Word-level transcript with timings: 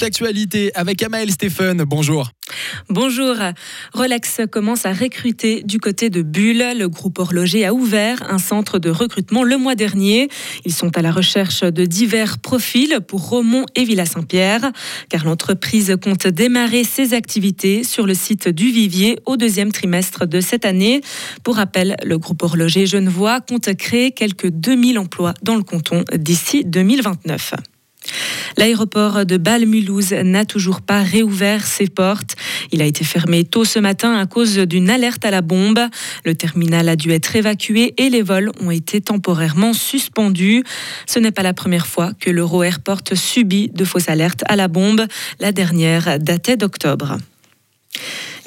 l'actualité 0.00 0.70
avec 0.74 1.02
Amael 1.02 1.30
Stéphane. 1.30 1.84
Bonjour. 1.84 2.30
Bonjour. 2.88 3.34
Rolex 3.92 4.40
commence 4.50 4.86
à 4.86 4.92
recruter 4.92 5.62
du 5.62 5.78
côté 5.78 6.10
de 6.10 6.22
Bulle. 6.22 6.64
Le 6.76 6.88
groupe 6.88 7.18
horloger 7.18 7.64
a 7.64 7.74
ouvert 7.74 8.22
un 8.30 8.38
centre 8.38 8.78
de 8.78 8.90
recrutement 8.90 9.42
le 9.42 9.56
mois 9.56 9.74
dernier. 9.74 10.28
Ils 10.64 10.72
sont 10.72 10.96
à 10.96 11.02
la 11.02 11.10
recherche 11.10 11.62
de 11.62 11.84
divers 11.84 12.38
profils 12.38 13.00
pour 13.06 13.28
Romont 13.28 13.66
et 13.74 13.84
Villa-Saint-Pierre, 13.84 14.72
car 15.08 15.24
l'entreprise 15.24 15.96
compte 16.02 16.26
démarrer 16.26 16.84
ses 16.84 17.14
activités 17.14 17.84
sur 17.84 18.06
le 18.06 18.14
site 18.14 18.48
du 18.48 18.70
Vivier 18.70 19.18
au 19.26 19.36
deuxième 19.36 19.72
trimestre 19.72 20.26
de 20.26 20.40
cette 20.40 20.64
année. 20.64 21.00
Pour 21.44 21.56
rappel, 21.56 21.96
le 22.04 22.18
groupe 22.18 22.42
horloger 22.42 22.86
Genevois 22.86 23.40
compte 23.40 23.74
créer 23.76 24.12
quelques 24.12 24.48
2000 24.48 24.98
emplois 24.98 25.34
dans 25.42 25.56
le 25.56 25.62
canton 25.62 26.04
d'ici 26.14 26.64
2029. 26.64 27.54
L'aéroport 28.56 29.26
de 29.26 29.36
Bâle-Mulhouse 29.36 30.12
n'a 30.12 30.44
toujours 30.44 30.80
pas 30.80 31.02
réouvert 31.02 31.66
ses 31.66 31.86
portes. 31.88 32.36
Il 32.72 32.82
a 32.82 32.84
été 32.84 33.04
fermé 33.04 33.44
tôt 33.44 33.64
ce 33.64 33.78
matin 33.78 34.16
à 34.16 34.26
cause 34.26 34.56
d'une 34.58 34.90
alerte 34.90 35.24
à 35.24 35.30
la 35.30 35.42
bombe. 35.42 35.80
Le 36.24 36.34
terminal 36.34 36.88
a 36.88 36.96
dû 36.96 37.10
être 37.12 37.36
évacué 37.36 37.94
et 37.96 38.10
les 38.10 38.22
vols 38.22 38.50
ont 38.60 38.70
été 38.70 39.00
temporairement 39.00 39.72
suspendus. 39.72 40.64
Ce 41.06 41.18
n'est 41.18 41.32
pas 41.32 41.42
la 41.42 41.54
première 41.54 41.86
fois 41.86 42.12
que 42.18 42.30
l'Euro 42.30 42.62
Airport 42.62 43.02
subit 43.14 43.70
de 43.74 43.84
fausses 43.84 44.08
alertes 44.08 44.44
à 44.46 44.56
la 44.56 44.68
bombe. 44.68 45.06
La 45.40 45.52
dernière 45.52 46.18
datait 46.18 46.56
d'octobre. 46.56 47.18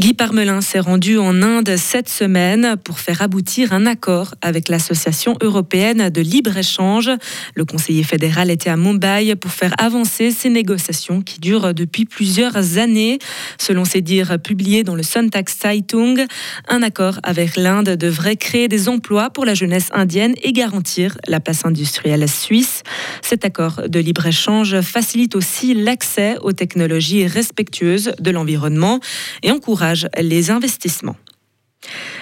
Guy 0.00 0.14
Parmelin 0.14 0.62
s'est 0.62 0.80
rendu 0.80 1.18
en 1.18 1.42
Inde 1.42 1.76
cette 1.76 2.08
semaine 2.08 2.76
pour 2.82 3.00
faire 3.00 3.20
aboutir 3.20 3.74
un 3.74 3.84
accord 3.84 4.34
avec 4.40 4.70
l'Association 4.70 5.36
européenne 5.42 6.08
de 6.08 6.22
libre-échange. 6.22 7.10
Le 7.54 7.66
conseiller 7.66 8.02
fédéral 8.02 8.50
était 8.50 8.70
à 8.70 8.78
Mumbai 8.78 9.34
pour 9.36 9.50
faire 9.50 9.74
avancer 9.76 10.30
ces 10.30 10.48
négociations 10.48 11.20
qui 11.20 11.38
durent 11.38 11.74
depuis 11.74 12.06
plusieurs 12.06 12.78
années. 12.78 13.18
Selon 13.58 13.84
ses 13.84 14.00
dires 14.00 14.38
publiés 14.38 14.84
dans 14.84 14.94
le 14.94 15.02
Sonntag 15.02 15.50
Zeitung, 15.50 16.24
un 16.66 16.82
accord 16.82 17.20
avec 17.22 17.56
l'Inde 17.56 17.90
devrait 17.90 18.36
créer 18.36 18.68
des 18.68 18.88
emplois 18.88 19.28
pour 19.28 19.44
la 19.44 19.52
jeunesse 19.52 19.90
indienne 19.92 20.32
et 20.42 20.54
garantir 20.54 21.18
la 21.28 21.40
place 21.40 21.66
industrielle 21.66 22.26
suisse. 22.26 22.84
Cet 23.20 23.44
accord 23.44 23.82
de 23.86 24.00
libre-échange 24.00 24.80
facilite 24.80 25.36
aussi 25.36 25.74
l'accès 25.74 26.38
aux 26.40 26.52
technologies 26.52 27.26
respectueuses 27.26 28.12
de 28.18 28.30
l'environnement 28.30 28.98
et 29.42 29.50
encourage 29.50 29.89
les 30.18 30.50
investissements. 30.50 31.16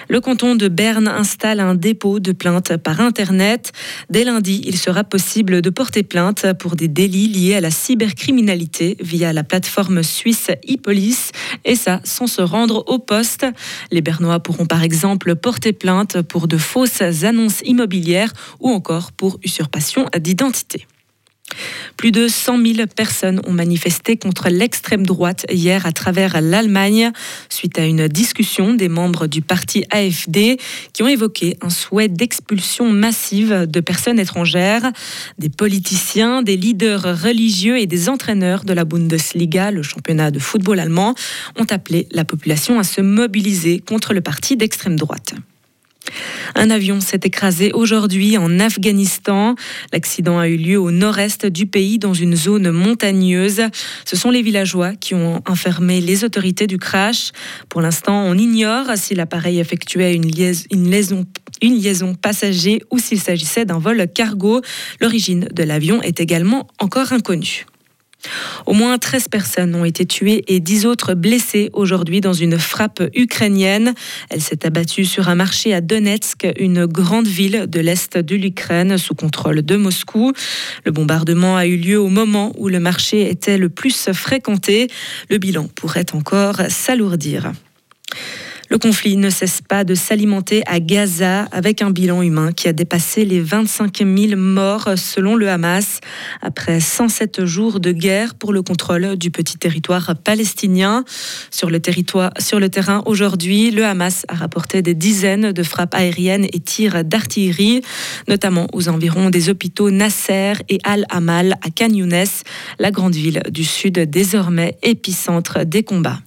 Le 0.07 0.21
canton 0.21 0.55
de 0.55 0.67
Berne 0.69 1.07
installe 1.07 1.59
un 1.59 1.75
dépôt 1.75 2.19
de 2.19 2.31
plainte 2.31 2.77
par 2.77 2.99
Internet. 2.99 3.73
Dès 4.09 4.23
lundi, 4.23 4.61
il 4.65 4.77
sera 4.77 5.03
possible 5.03 5.61
de 5.61 5.69
porter 5.69 6.01
plainte 6.01 6.53
pour 6.53 6.75
des 6.75 6.87
délits 6.87 7.27
liés 7.27 7.55
à 7.55 7.61
la 7.61 7.69
cybercriminalité 7.69 8.97
via 8.99 9.33
la 9.33 9.43
plateforme 9.43 10.01
suisse 10.01 10.49
e-police, 10.67 11.31
et 11.65 11.75
ça 11.75 12.01
sans 12.03 12.27
se 12.27 12.41
rendre 12.41 12.83
au 12.87 12.97
poste. 12.97 13.45
Les 13.91 14.01
Bernois 14.01 14.39
pourront 14.39 14.65
par 14.65 14.83
exemple 14.83 15.35
porter 15.35 15.73
plainte 15.73 16.21
pour 16.23 16.47
de 16.47 16.57
fausses 16.57 17.23
annonces 17.23 17.61
immobilières 17.63 18.33
ou 18.59 18.69
encore 18.69 19.11
pour 19.11 19.39
usurpation 19.43 20.07
d'identité. 20.17 20.87
Plus 21.97 22.11
de 22.11 22.27
100 22.27 22.63
000 22.63 22.87
personnes 22.95 23.41
ont 23.45 23.51
manifesté 23.51 24.17
contre 24.17 24.49
l'extrême 24.49 25.05
droite 25.05 25.45
hier 25.51 25.85
à 25.85 25.91
travers 25.91 26.41
l'Allemagne, 26.41 27.11
suite 27.49 27.77
à 27.77 27.85
une 27.85 28.07
discussion 28.07 28.73
des 28.73 28.89
membres 28.89 29.27
du 29.27 29.41
parti 29.41 29.85
AFD 29.89 30.57
qui 30.93 31.03
ont 31.03 31.07
évoqué 31.07 31.57
un 31.61 31.69
souhait 31.69 32.07
d'expulsion 32.07 32.89
massive 32.89 33.65
de 33.67 33.79
personnes 33.79 34.19
étrangères. 34.19 34.91
Des 35.37 35.49
politiciens, 35.49 36.41
des 36.41 36.57
leaders 36.57 37.21
religieux 37.21 37.77
et 37.79 37.85
des 37.85 38.09
entraîneurs 38.09 38.63
de 38.63 38.73
la 38.73 38.85
Bundesliga, 38.85 39.71
le 39.71 39.83
championnat 39.83 40.31
de 40.31 40.39
football 40.39 40.79
allemand, 40.79 41.15
ont 41.57 41.67
appelé 41.69 42.07
la 42.11 42.25
population 42.25 42.79
à 42.79 42.83
se 42.83 43.01
mobiliser 43.01 43.79
contre 43.79 44.13
le 44.13 44.21
parti 44.21 44.57
d'extrême 44.57 44.97
droite. 44.97 45.33
Un 46.55 46.69
avion 46.71 46.99
s'est 46.99 47.21
écrasé 47.23 47.71
aujourd'hui 47.71 48.37
en 48.37 48.59
Afghanistan. 48.59 49.55
L'accident 49.93 50.39
a 50.39 50.47
eu 50.47 50.57
lieu 50.57 50.77
au 50.77 50.91
nord-est 50.91 51.45
du 51.45 51.65
pays, 51.65 51.99
dans 51.99 52.13
une 52.13 52.35
zone 52.35 52.71
montagneuse. 52.71 53.61
Ce 54.05 54.15
sont 54.15 54.29
les 54.29 54.41
villageois 54.41 54.95
qui 54.95 55.15
ont 55.15 55.41
informé 55.45 56.01
les 56.01 56.23
autorités 56.23 56.67
du 56.67 56.77
crash. 56.77 57.31
Pour 57.69 57.81
l'instant, 57.81 58.23
on 58.25 58.37
ignore 58.37 58.87
si 58.95 59.15
l'appareil 59.15 59.59
effectuait 59.59 60.15
une 60.15 60.27
liaison, 60.27 61.25
une 61.61 61.75
liaison 61.75 62.15
passager 62.15 62.81
ou 62.91 62.99
s'il 62.99 63.19
s'agissait 63.19 63.65
d'un 63.65 63.79
vol 63.79 64.05
cargo. 64.13 64.61
L'origine 64.99 65.47
de 65.51 65.63
l'avion 65.63 66.01
est 66.01 66.19
également 66.19 66.67
encore 66.79 67.13
inconnue. 67.13 67.65
Au 68.65 68.73
moins 68.73 68.97
13 68.97 69.27
personnes 69.29 69.75
ont 69.75 69.85
été 69.85 70.05
tuées 70.05 70.43
et 70.47 70.59
10 70.59 70.85
autres 70.85 71.13
blessées 71.13 71.69
aujourd'hui 71.73 72.21
dans 72.21 72.33
une 72.33 72.59
frappe 72.59 73.01
ukrainienne. 73.15 73.93
Elle 74.29 74.41
s'est 74.41 74.65
abattue 74.65 75.05
sur 75.05 75.29
un 75.29 75.35
marché 75.35 75.73
à 75.73 75.81
Donetsk, 75.81 76.47
une 76.57 76.85
grande 76.85 77.27
ville 77.27 77.65
de 77.67 77.79
l'Est 77.79 78.17
de 78.17 78.35
l'Ukraine 78.35 78.97
sous 78.97 79.15
contrôle 79.15 79.61
de 79.61 79.75
Moscou. 79.75 80.33
Le 80.85 80.91
bombardement 80.91 81.55
a 81.55 81.65
eu 81.65 81.77
lieu 81.77 81.99
au 81.99 82.09
moment 82.09 82.53
où 82.57 82.67
le 82.67 82.79
marché 82.79 83.29
était 83.29 83.57
le 83.57 83.69
plus 83.69 84.09
fréquenté. 84.11 84.87
Le 85.29 85.37
bilan 85.37 85.67
pourrait 85.75 86.13
encore 86.13 86.61
s'alourdir. 86.69 87.51
Le 88.71 88.77
conflit 88.77 89.17
ne 89.17 89.31
cesse 89.31 89.61
pas 89.67 89.83
de 89.83 89.95
s'alimenter 89.95 90.61
à 90.67 90.79
Gaza 90.79 91.45
avec 91.51 91.81
un 91.81 91.89
bilan 91.89 92.21
humain 92.21 92.51
qui 92.51 92.67
a 92.67 92.73
dépassé 92.73 93.25
les 93.25 93.41
25 93.41 93.97
000 93.97 94.39
morts 94.39 94.89
selon 94.95 95.35
le 95.35 95.49
Hamas 95.49 96.01
après 96.43 96.79
107 96.79 97.45
jours 97.45 97.79
de 97.79 97.91
guerre 97.91 98.35
pour 98.35 98.53
le 98.53 98.61
contrôle 98.61 99.15
du 99.15 99.31
petit 99.31 99.57
territoire 99.57 100.13
palestinien. 100.23 101.03
Sur 101.49 101.71
le, 101.71 101.79
territoire, 101.79 102.29
sur 102.37 102.59
le 102.59 102.69
terrain 102.69 103.01
aujourd'hui, 103.07 103.71
le 103.71 103.85
Hamas 103.85 104.23
a 104.27 104.35
rapporté 104.35 104.83
des 104.83 104.93
dizaines 104.93 105.51
de 105.51 105.63
frappes 105.63 105.95
aériennes 105.95 106.45
et 106.53 106.59
tirs 106.59 107.03
d'artillerie, 107.03 107.81
notamment 108.27 108.67
aux 108.73 108.87
environs 108.87 109.31
des 109.31 109.49
hôpitaux 109.49 109.89
Nasser 109.89 110.53
et 110.69 110.77
Al-Amal 110.83 111.55
à 111.63 111.71
Khan 111.71 111.89
la 112.77 112.91
grande 112.91 113.15
ville 113.15 113.41
du 113.49 113.63
sud 113.63 113.97
désormais 113.97 114.77
épicentre 114.83 115.65
des 115.65 115.81
combats. 115.81 116.19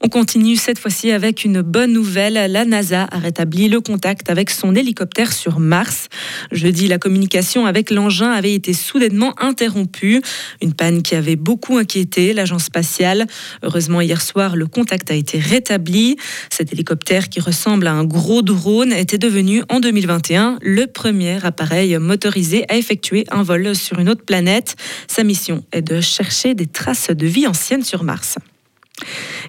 On 0.00 0.08
continue 0.08 0.54
cette 0.54 0.78
fois-ci 0.78 1.10
avec 1.10 1.44
une 1.44 1.60
bonne 1.60 1.92
nouvelle. 1.92 2.34
La 2.52 2.64
NASA 2.64 3.08
a 3.10 3.18
rétabli 3.18 3.68
le 3.68 3.80
contact 3.80 4.30
avec 4.30 4.48
son 4.48 4.76
hélicoptère 4.76 5.32
sur 5.32 5.58
Mars. 5.58 6.08
Jeudi, 6.52 6.86
la 6.86 6.98
communication 6.98 7.66
avec 7.66 7.90
l'engin 7.90 8.30
avait 8.30 8.54
été 8.54 8.72
soudainement 8.74 9.34
interrompue. 9.40 10.22
Une 10.62 10.72
panne 10.72 11.02
qui 11.02 11.16
avait 11.16 11.34
beaucoup 11.34 11.78
inquiété 11.78 12.32
l'agence 12.32 12.64
spatiale. 12.64 13.26
Heureusement, 13.64 14.00
hier 14.00 14.22
soir, 14.22 14.54
le 14.54 14.68
contact 14.68 15.10
a 15.10 15.14
été 15.14 15.40
rétabli. 15.40 16.16
Cet 16.48 16.72
hélicoptère 16.72 17.28
qui 17.28 17.40
ressemble 17.40 17.88
à 17.88 17.92
un 17.92 18.04
gros 18.04 18.42
drone 18.42 18.92
était 18.92 19.18
devenu 19.18 19.62
en 19.68 19.80
2021 19.80 20.58
le 20.62 20.86
premier 20.86 21.44
appareil 21.44 21.98
motorisé 21.98 22.64
à 22.68 22.76
effectuer 22.76 23.24
un 23.32 23.42
vol 23.42 23.74
sur 23.74 23.98
une 23.98 24.08
autre 24.08 24.24
planète. 24.24 24.76
Sa 25.08 25.24
mission 25.24 25.64
est 25.72 25.82
de 25.82 26.00
chercher 26.00 26.54
des 26.54 26.66
traces 26.66 27.10
de 27.10 27.26
vie 27.26 27.48
ancienne 27.48 27.82
sur 27.82 28.04
Mars. 28.04 28.38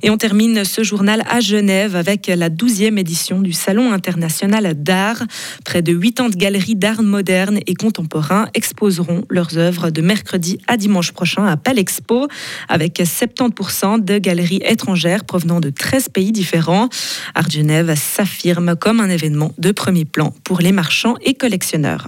Et 0.01 0.09
on 0.09 0.17
termine 0.17 0.63
ce 0.63 0.83
journal 0.83 1.23
à 1.29 1.39
Genève 1.39 1.95
avec 1.95 2.27
la 2.27 2.49
12e 2.49 2.97
édition 2.97 3.41
du 3.41 3.53
Salon 3.53 3.91
international 3.91 4.73
d'art. 4.75 5.23
Près 5.65 5.81
de 5.81 5.93
80 5.93 6.29
galeries 6.37 6.75
d'art 6.75 7.01
moderne 7.01 7.59
et 7.67 7.75
contemporain 7.75 8.47
exposeront 8.53 9.23
leurs 9.29 9.57
œuvres 9.57 9.89
de 9.89 10.01
mercredi 10.01 10.59
à 10.67 10.77
dimanche 10.77 11.11
prochain 11.11 11.45
à 11.45 11.57
Palexpo, 11.57 12.27
avec 12.67 12.99
70% 12.99 14.03
de 14.03 14.17
galeries 14.17 14.61
étrangères 14.63 15.25
provenant 15.25 15.59
de 15.59 15.69
13 15.69 16.09
pays 16.09 16.31
différents. 16.31 16.89
Art 17.35 17.49
Genève 17.49 17.95
s'affirme 17.95 18.75
comme 18.75 18.99
un 18.99 19.09
événement 19.09 19.53
de 19.57 19.71
premier 19.71 20.05
plan 20.05 20.33
pour 20.43 20.59
les 20.59 20.71
marchands 20.71 21.15
et 21.23 21.33
collectionneurs. 21.33 22.07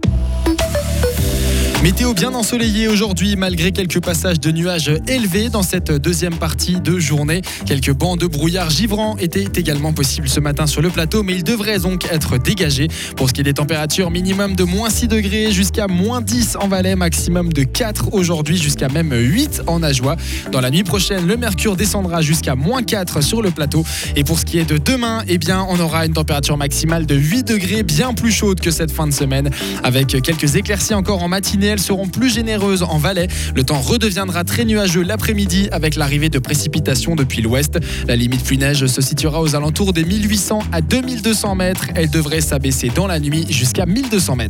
Météo 1.83 2.13
bien 2.13 2.35
ensoleillée 2.35 2.87
aujourd'hui 2.87 3.35
malgré 3.35 3.71
quelques 3.71 3.99
passages 3.99 4.39
de 4.39 4.51
nuages 4.51 4.91
élevés 5.07 5.49
dans 5.49 5.63
cette 5.63 5.91
deuxième 5.91 6.35
partie 6.35 6.79
de 6.79 6.99
journée. 6.99 7.41
Quelques 7.65 7.91
bancs 7.91 8.19
de 8.19 8.27
brouillard 8.27 8.69
givrant 8.69 9.17
étaient 9.17 9.47
également 9.59 9.91
possibles 9.91 10.29
ce 10.29 10.39
matin 10.39 10.67
sur 10.67 10.83
le 10.83 10.91
plateau 10.91 11.23
mais 11.23 11.33
ils 11.33 11.43
devraient 11.43 11.79
donc 11.79 12.05
être 12.11 12.37
dégagés. 12.37 12.87
Pour 13.17 13.29
ce 13.29 13.33
qui 13.33 13.41
est 13.41 13.45
des 13.45 13.55
températures, 13.55 14.11
minimum 14.11 14.55
de 14.55 14.63
moins 14.63 14.91
6 14.91 15.07
degrés 15.07 15.51
jusqu'à 15.51 15.87
moins 15.87 16.21
10 16.21 16.57
en 16.61 16.67
Valais, 16.67 16.95
maximum 16.95 17.51
de 17.51 17.63
4 17.63 18.13
aujourd'hui 18.13 18.57
jusqu'à 18.57 18.87
même 18.87 19.11
8 19.11 19.63
en 19.65 19.81
Ajoie. 19.81 20.17
Dans 20.51 20.61
la 20.61 20.69
nuit 20.69 20.83
prochaine, 20.83 21.25
le 21.25 21.35
mercure 21.35 21.75
descendra 21.75 22.21
jusqu'à 22.21 22.55
moins 22.55 22.83
4 22.83 23.23
sur 23.23 23.41
le 23.41 23.49
plateau. 23.49 23.83
Et 24.15 24.23
pour 24.23 24.37
ce 24.37 24.45
qui 24.45 24.59
est 24.59 24.69
de 24.69 24.77
demain, 24.77 25.23
eh 25.27 25.39
bien, 25.39 25.65
on 25.67 25.79
aura 25.79 26.05
une 26.05 26.13
température 26.13 26.57
maximale 26.57 27.07
de 27.07 27.15
8 27.15 27.43
degrés, 27.43 27.81
bien 27.81 28.13
plus 28.13 28.31
chaude 28.31 28.59
que 28.59 28.69
cette 28.69 28.91
fin 28.91 29.07
de 29.07 29.13
semaine 29.13 29.49
avec 29.83 30.09
quelques 30.21 30.57
éclaircies 30.57 30.93
encore 30.93 31.23
en 31.23 31.27
matinée 31.27 31.70
elles 31.71 31.79
seront 31.79 32.07
plus 32.07 32.29
généreuses 32.29 32.83
en 32.83 32.97
Valais. 32.97 33.27
Le 33.55 33.63
temps 33.63 33.79
redeviendra 33.79 34.43
très 34.43 34.65
nuageux 34.65 35.01
l'après-midi 35.01 35.69
avec 35.71 35.95
l'arrivée 35.95 36.29
de 36.29 36.39
précipitations 36.39 37.15
depuis 37.15 37.41
l'ouest. 37.41 37.79
La 38.07 38.15
limite 38.15 38.43
pluie-neige 38.43 38.85
se 38.85 39.01
situera 39.01 39.41
aux 39.41 39.55
alentours 39.55 39.93
des 39.93 40.03
1800 40.03 40.59
à 40.71 40.81
2200 40.81 41.55
mètres. 41.55 41.85
Elle 41.95 42.09
devrait 42.09 42.41
s'abaisser 42.41 42.89
dans 42.89 43.07
la 43.07 43.19
nuit 43.19 43.45
jusqu'à 43.49 43.85
1200 43.85 44.35
mètres. 44.35 44.39